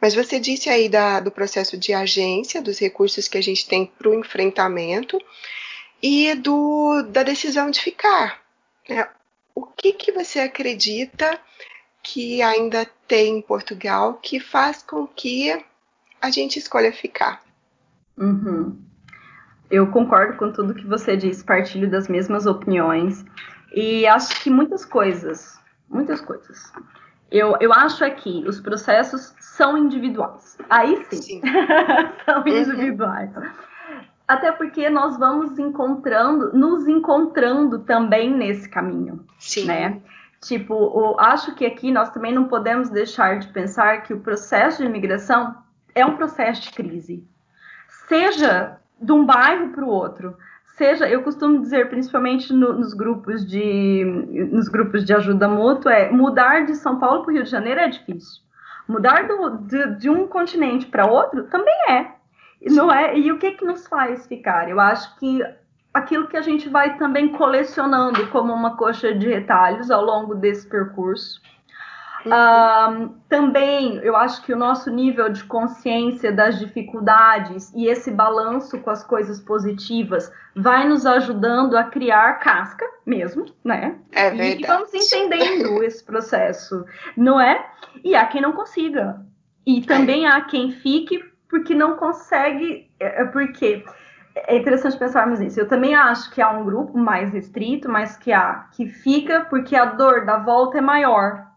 [0.00, 3.86] Mas você disse aí da, do processo de agência, dos recursos que a gente tem
[3.86, 5.18] para o enfrentamento
[6.02, 8.40] e do, da decisão de ficar.
[8.88, 9.08] Né?
[9.54, 11.38] O que, que você acredita
[12.02, 15.64] que ainda tem em Portugal que faz com que
[16.20, 17.42] a gente escolha ficar?
[18.16, 18.78] Uhum.
[19.70, 23.24] Eu concordo com tudo que você disse, partilho das mesmas opiniões.
[23.74, 26.72] E acho que muitas coisas, muitas coisas.
[27.30, 30.56] Eu, eu acho é que os processos são individuais.
[30.70, 31.42] Aí sim, sim.
[32.24, 32.48] são uhum.
[32.48, 33.30] individuais.
[34.26, 39.66] Até porque nós vamos encontrando, nos encontrando também nesse caminho, sim.
[39.66, 40.00] né?
[40.40, 44.82] Tipo, o, acho que aqui nós também não podemos deixar de pensar que o processo
[44.82, 45.56] de imigração
[45.94, 47.26] é um processo de crise
[48.08, 50.36] seja de um bairro para o outro,
[50.78, 54.04] seja, eu costumo dizer, principalmente no, nos grupos de
[54.50, 57.80] nos grupos de ajuda mútua, é mudar de São Paulo para o Rio de Janeiro
[57.80, 58.42] é difícil.
[58.86, 62.12] Mudar do, de, de um continente para outro também é.
[62.70, 63.18] Não é?
[63.18, 64.70] E o que que nos faz ficar?
[64.70, 65.42] Eu acho que
[65.92, 70.68] aquilo que a gente vai também colecionando como uma coxa de retalhos ao longo desse
[70.68, 71.40] percurso
[72.32, 73.14] Uhum.
[73.28, 78.90] também, eu acho que o nosso nível de consciência das dificuldades e esse balanço com
[78.90, 83.96] as coisas positivas vai nos ajudando a criar casca mesmo, né?
[84.12, 84.62] É verdade.
[84.62, 86.84] E vamos entendendo esse processo,
[87.16, 87.64] não é?
[88.04, 89.20] E há quem não consiga.
[89.66, 93.84] E também há quem fique porque não consegue, é, é porque
[94.34, 95.58] é interessante pensarmos nisso.
[95.58, 99.74] Eu também acho que há um grupo mais restrito, mas que há que fica porque
[99.74, 101.47] a dor da volta é maior.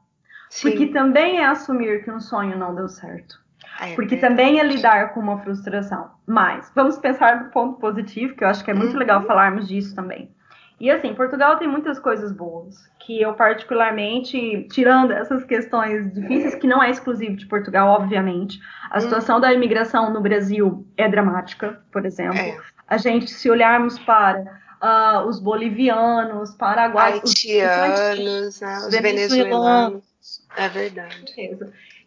[0.51, 0.69] Sim.
[0.69, 3.41] Porque também é assumir que um sonho não deu certo.
[3.79, 6.11] É porque também é lidar com uma frustração.
[6.27, 8.99] Mas vamos pensar do ponto positivo, que eu acho que é muito uhum.
[8.99, 10.29] legal falarmos disso também.
[10.77, 16.67] E assim, Portugal tem muitas coisas boas, que eu particularmente, tirando essas questões difíceis, que
[16.67, 18.59] não é exclusivo de Portugal, obviamente.
[18.89, 19.01] A hum.
[19.01, 22.37] situação da imigração no Brasil é dramática, por exemplo.
[22.37, 22.57] É.
[22.89, 24.43] A gente, se olharmos para
[24.83, 30.10] uh, os bolivianos, paraguaios, haitianos, os, né, os venezuelanos.
[30.55, 31.25] É verdade.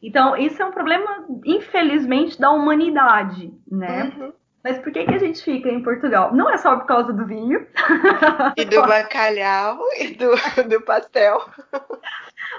[0.02, 4.12] Então, isso é um problema, infelizmente, da humanidade, né?
[4.16, 4.32] Uhum.
[4.62, 6.34] Mas por que, que a gente fica em Portugal?
[6.34, 7.66] Não é só por causa do vinho.
[8.56, 10.30] E do bacalhau e do,
[10.68, 11.38] do pastel.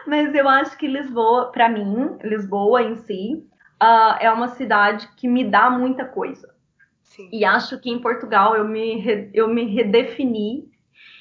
[0.06, 3.48] Mas eu acho que Lisboa, para mim, Lisboa em si,
[3.82, 6.54] uh, é uma cidade que me dá muita coisa.
[7.02, 7.30] Sim.
[7.32, 10.70] E acho que em Portugal eu me, eu me redefini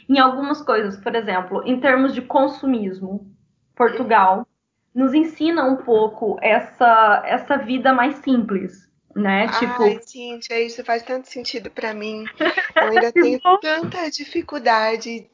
[0.08, 0.96] em algumas coisas.
[0.98, 3.33] Por exemplo, em termos de consumismo,
[3.74, 4.46] Portugal
[4.94, 8.84] nos ensina um pouco essa, essa vida mais simples
[9.14, 9.46] né?
[9.58, 9.84] Tipo...
[9.84, 12.24] Ai, Cíntia, isso faz tanto sentido para mim.
[12.74, 15.28] Eu ainda tenho tanta dificuldade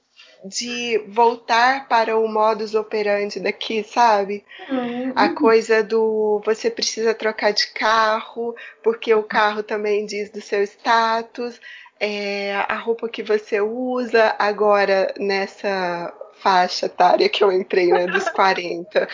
[0.44, 4.44] de voltar para o modus operandi daqui, sabe?
[4.70, 5.12] Uhum.
[5.14, 10.62] A coisa do você precisa trocar de carro, porque o carro também diz do seu
[10.62, 11.60] status,
[11.98, 18.28] é, a roupa que você usa agora nessa faixa etária que eu entrei, né, dos
[18.30, 19.08] 40, uh,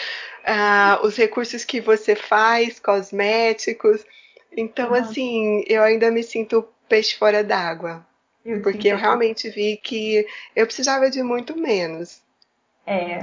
[0.45, 4.05] ah, os recursos que você faz, cosméticos.
[4.57, 8.05] Então, assim, eu ainda me sinto peixe fora d'água.
[8.63, 12.23] Porque eu realmente vi que eu precisava de muito menos.
[12.87, 13.19] É.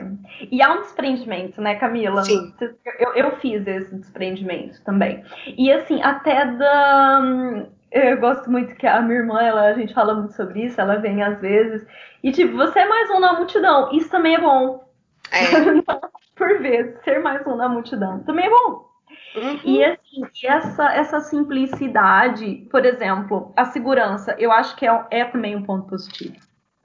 [0.51, 2.21] E há um desprendimento, né, Camila?
[2.23, 2.53] Sim.
[2.99, 5.23] Eu, eu fiz esse desprendimento também.
[5.57, 7.65] E assim, até da.
[7.93, 10.95] Eu gosto muito que a minha irmã, ela, a gente fala muito sobre isso, ela
[10.95, 11.85] vem às vezes.
[12.23, 13.91] E tipo, você é mais um na multidão.
[13.91, 14.83] Isso também é bom.
[15.31, 15.37] É.
[16.35, 18.89] Por vezes, ser mais um na multidão também é bom.
[19.35, 19.59] Uhum.
[19.63, 25.55] E assim, essa, essa simplicidade, por exemplo, a segurança, eu acho que é, é também
[25.55, 26.35] um ponto positivo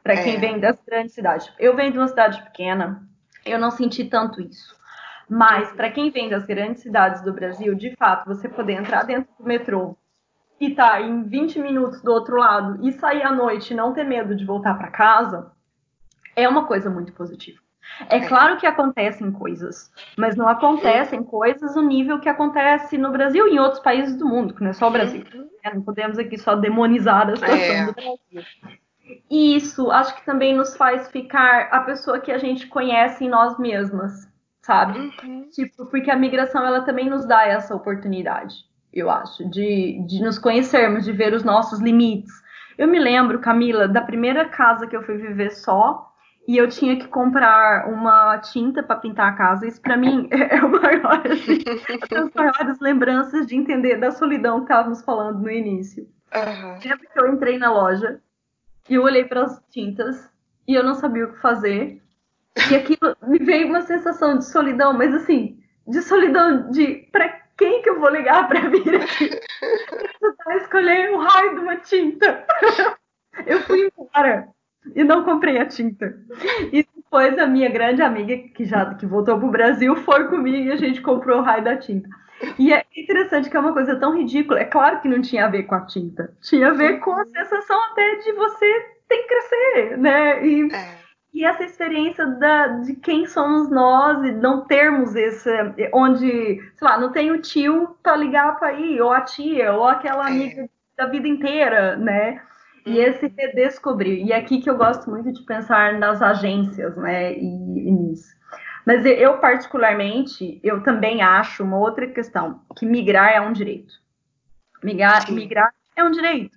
[0.02, 0.38] para quem é.
[0.38, 1.50] vem das grandes cidades.
[1.58, 3.02] Eu venho de uma cidade pequena,
[3.44, 4.74] eu não senti tanto isso.
[5.28, 9.28] Mas para quem vem das grandes cidades do Brasil, de fato, você poder entrar dentro
[9.38, 9.96] do metrô
[10.60, 14.04] e tá em 20 minutos do outro lado e sair à noite e não ter
[14.04, 15.52] medo de voltar para casa,
[16.34, 17.58] é uma coisa muito positiva.
[18.08, 23.48] É claro que acontecem coisas, mas não acontecem coisas no nível que acontece no Brasil
[23.48, 25.24] e em outros países do mundo, que não é só o Brasil.
[25.64, 27.86] É, não podemos aqui só demonizar a situação é.
[27.86, 28.42] do Brasil.
[29.30, 33.28] E isso acho que também nos faz ficar a pessoa que a gente conhece em
[33.28, 34.98] nós mesmas, sabe?
[35.24, 35.48] Uhum.
[35.50, 38.54] Tipo, porque a migração ela também nos dá essa oportunidade,
[38.92, 42.32] eu acho, de, de nos conhecermos, de ver os nossos limites.
[42.76, 46.08] Eu me lembro, Camila, da primeira casa que eu fui viver só,
[46.48, 49.66] e eu tinha que comprar uma tinta para pintar a casa.
[49.66, 54.64] Isso para mim é o maior, assim, as maiores lembranças de entender da solidão que
[54.64, 56.08] estávamos falando no início.
[56.34, 56.78] Uhum.
[56.82, 58.20] Lembro que eu entrei na loja
[58.88, 60.30] e eu olhei para as tintas
[60.66, 62.02] e eu não sabia o que fazer.
[62.70, 67.47] E aquilo me veio uma sensação de solidão, mas assim, de solidão de para
[68.08, 69.28] vou ligar para vir aqui?
[70.20, 72.46] Tentar escolher o raio de uma tinta.
[73.46, 74.48] Eu fui embora
[74.94, 76.14] e não comprei a tinta.
[76.72, 80.72] E depois a minha grande amiga, que já que voltou pro Brasil, foi comigo e
[80.72, 82.08] a gente comprou o raio da tinta.
[82.58, 84.60] E é interessante que é uma coisa tão ridícula.
[84.60, 86.32] É claro que não tinha a ver com a tinta.
[86.40, 90.46] Tinha a ver com a sensação até de você ter que crescer, né?
[90.46, 90.98] E, é.
[91.38, 95.48] E essa experiência da, de quem somos nós e não termos esse...
[95.92, 99.84] Onde, sei lá, não tem o tio para ligar para ir, ou a tia, ou
[99.84, 100.32] aquela é.
[100.32, 102.42] amiga da vida inteira, né?
[102.84, 104.26] E esse redescobrir.
[104.26, 107.32] E é aqui que eu gosto muito de pensar nas agências, né?
[107.34, 108.36] E, e nisso.
[108.84, 113.94] Mas eu, particularmente, eu também acho uma outra questão, que migrar é um direito.
[114.82, 116.56] Migrar, migrar é um direito.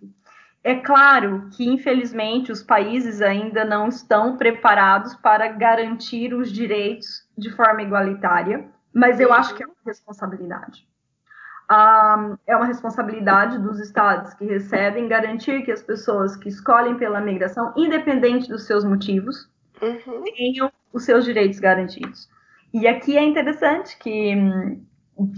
[0.63, 7.50] É claro que, infelizmente, os países ainda não estão preparados para garantir os direitos de
[7.50, 10.86] forma igualitária, mas eu acho que é uma responsabilidade
[11.71, 17.21] um, é uma responsabilidade dos estados que recebem garantir que as pessoas que escolhem pela
[17.21, 19.50] migração, independente dos seus motivos,
[19.82, 20.24] uhum.
[20.36, 22.30] tenham os seus direitos garantidos.
[22.74, 24.36] E aqui é interessante que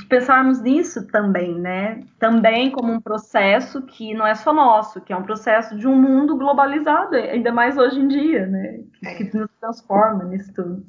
[0.07, 2.01] pensarmos nisso também, né?
[2.19, 5.95] Também como um processo que não é só nosso, que é um processo de um
[5.95, 8.79] mundo globalizado, ainda mais hoje em dia, né?
[8.99, 9.15] Que, é.
[9.15, 10.85] que nos transforma nisso tudo.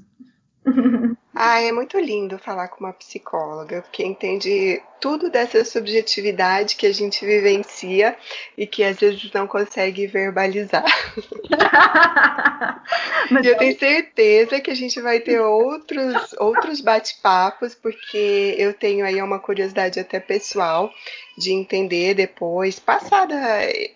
[1.37, 6.95] Ah, é muito lindo falar com uma psicóloga, porque entende tudo dessa subjetividade que a
[6.95, 8.17] gente vivencia
[8.57, 10.85] e que às vezes não consegue verbalizar.
[13.33, 19.05] Mas eu tenho certeza que a gente vai ter outros, outros bate-papos, porque eu tenho
[19.05, 20.89] aí uma curiosidade até pessoal
[21.37, 23.35] de entender depois, passada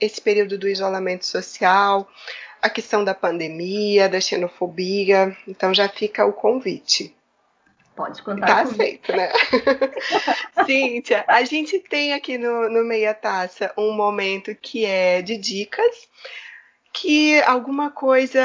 [0.01, 2.11] esse período do isolamento social,
[2.61, 5.36] a questão da pandemia, da xenofobia.
[5.47, 7.14] Então já fica o convite.
[7.99, 8.80] Pode contar Tá comigo.
[8.80, 9.28] aceito, né?
[10.64, 16.09] Cíntia, a gente tem aqui no, no Meia Taça um momento que é de dicas,
[16.92, 18.40] que alguma coisa,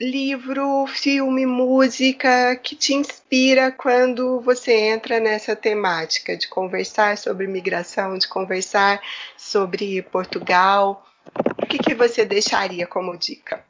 [0.00, 8.16] livro, filme, música, que te inspira quando você entra nessa temática de conversar sobre migração,
[8.16, 9.00] de conversar
[9.36, 11.04] sobre Portugal.
[11.60, 13.64] O que, que você deixaria como dica?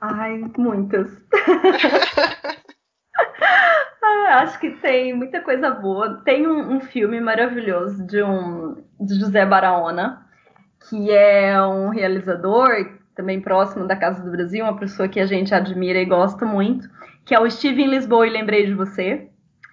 [0.00, 1.08] Ai, muitas.
[4.40, 6.22] Acho que tem muita coisa boa.
[6.24, 10.26] Tem um, um, filme maravilhoso de um de José Barahona,
[10.88, 12.70] que é um realizador
[13.14, 16.88] também próximo da Casa do Brasil, uma pessoa que a gente admira e gosta muito,
[17.24, 19.28] que é o Steve em Lisboa e Lembrei de Você.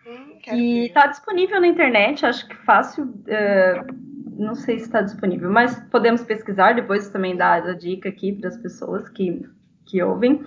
[0.05, 3.05] Hum, e está disponível na internet, acho que fácil.
[3.05, 4.07] Uh,
[4.37, 8.49] não sei se está disponível, mas podemos pesquisar, depois também dar a dica aqui para
[8.49, 9.47] as pessoas que,
[9.87, 10.43] que ouvem.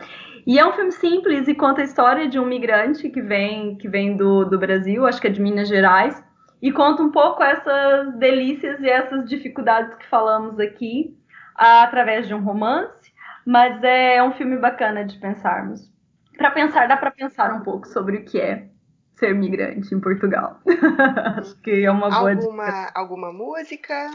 [0.46, 3.88] E é um filme simples e conta a história de um migrante que vem, que
[3.88, 6.22] vem do, do Brasil, acho que é de Minas Gerais,
[6.62, 11.16] e conta um pouco essas delícias e essas dificuldades que falamos aqui
[11.54, 13.12] através de um romance,
[13.46, 15.90] mas é um filme bacana de pensarmos.
[16.36, 18.68] Para pensar, dá para pensar um pouco sobre o que é
[19.14, 20.60] ser migrante em Portugal.
[21.36, 22.92] acho que é uma boa alguma, dica.
[22.94, 24.10] Alguma música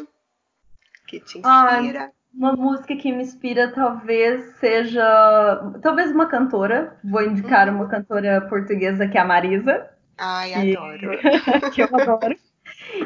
[1.07, 2.05] que te inspira?
[2.05, 5.03] Ah, uma música que me inspira talvez seja.
[5.81, 6.97] Talvez uma cantora.
[7.03, 7.75] Vou indicar Uhum.
[7.75, 9.89] uma cantora portuguesa que é a Marisa.
[10.17, 11.11] Ai, que, adoro.
[11.73, 12.35] que eu adoro.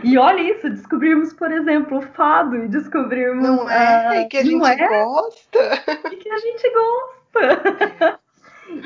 [0.03, 3.43] E olha isso, descobrirmos, por exemplo, o fado e descobrirmos.
[3.47, 4.07] Não é?
[4.07, 4.87] ah, E que a gente é?
[5.03, 5.83] gosta.
[6.11, 8.19] E que a gente gosta.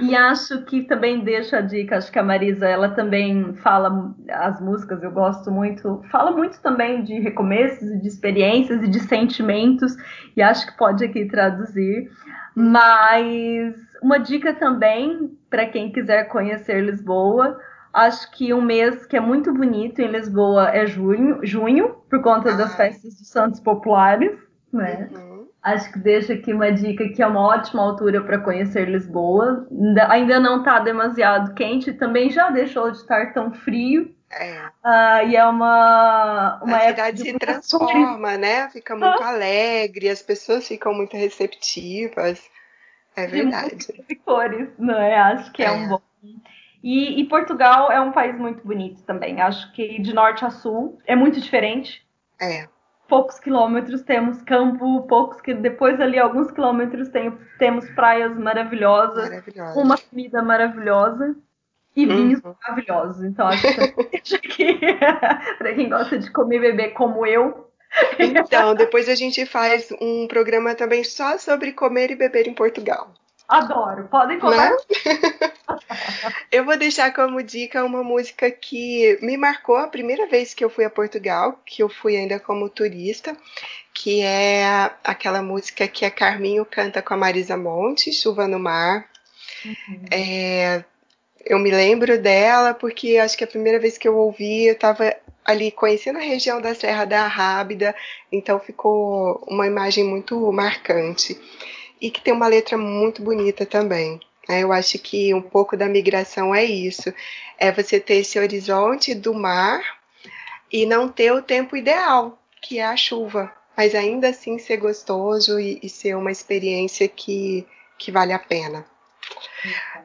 [0.02, 4.62] E acho que também deixa a dica, acho que a Marisa, ela também fala as
[4.62, 9.96] músicas, eu gosto muito, fala muito também de recomeços e de experiências e de sentimentos,
[10.38, 12.10] e acho que pode aqui traduzir.
[12.56, 17.60] Mas uma dica também para quem quiser conhecer Lisboa,
[17.94, 22.56] acho que um mês que é muito bonito em Lisboa é junho, junho por conta
[22.56, 22.78] das Ah.
[22.78, 24.32] festas dos Santos Populares,
[24.72, 25.10] né?
[25.12, 25.33] Uhum.
[25.64, 29.66] Acho que deixa aqui uma dica que é uma ótima altura para conhecer Lisboa.
[30.10, 34.14] Ainda- não está demasiado quente, também já deixou de estar tão frio.
[34.30, 34.62] É.
[34.84, 38.68] Ah, e é uma, uma a cidade de se transforma, né?
[38.70, 39.30] Fica muito Ah.
[39.30, 42.44] alegre, as pessoas ficam muito receptivas.
[43.16, 43.76] É de verdade.
[43.76, 45.16] músicas e cores, não é?
[45.16, 45.72] Acho que é, É.
[45.72, 46.02] um bom.
[46.84, 49.40] E, e Portugal é um país muito bonito também.
[49.40, 52.04] Acho que de norte a sul é muito diferente.
[52.42, 52.68] É.
[53.08, 59.30] Poucos quilômetros temos campo, poucos que depois ali alguns quilômetros tem, temos praias maravilhosas.
[59.30, 59.80] Maravilhosa.
[59.80, 61.36] uma comida maravilhosa
[61.96, 62.16] e Uhum.
[62.16, 63.24] vinhos maravilhosos.
[63.24, 63.62] Então acho
[64.40, 64.80] que
[65.60, 67.70] para quem gosta de comer e beber como eu,
[68.18, 73.12] Então, depois a gente faz um programa também só sobre comer e beber em Portugal.
[73.48, 74.08] adoro.
[74.10, 74.72] Podem contar.
[74.72, 74.78] Né?
[76.52, 80.70] Eu vou deixar como dica uma música que me marcou a primeira vez que eu
[80.70, 83.36] fui a Portugal, que eu fui ainda como turista,
[83.94, 84.66] que é
[85.04, 89.10] aquela música que a Carminho canta com a Marisa Monte, Chuva no Mar.
[90.12, 90.84] É,
[91.46, 95.16] eu me lembro dela porque acho que a primeira vez que eu ouvi eu estava
[95.46, 97.94] ali conhecendo a região da Serra da Rábida,
[98.32, 101.40] então ficou uma imagem muito marcante
[102.00, 104.20] e que tem uma letra muito bonita também.
[104.48, 104.64] Né?
[104.64, 107.14] Eu acho que um pouco da migração é isso,
[107.58, 109.82] é você ter esse horizonte do mar
[110.72, 115.60] e não ter o tempo ideal, que é a chuva, mas ainda assim ser gostoso
[115.60, 117.66] e, e ser uma experiência que,
[117.98, 118.86] que vale a pena.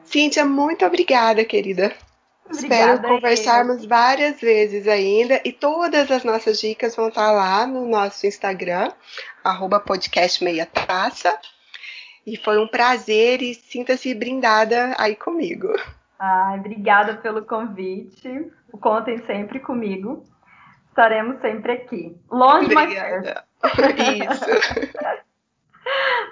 [0.03, 1.95] Cíntia, muito obrigada, querida.
[2.51, 7.87] Espero Obrigada, conversarmos várias vezes ainda e todas as nossas dicas vão estar lá no
[7.87, 8.91] nosso Instagram,
[9.43, 11.37] arroba podcast meia taça.
[12.25, 15.73] E foi um prazer e sinta-se brindada aí comigo.
[16.19, 18.51] Ai, obrigada pelo convite.
[18.81, 20.25] Contem sempre comigo.
[20.89, 22.15] Estaremos sempre aqui.
[22.29, 23.45] Longe, mas perto.
[23.63, 24.33] Obrigada.
[24.33, 25.29] Isso.